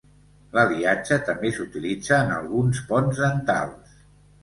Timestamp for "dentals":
3.27-3.99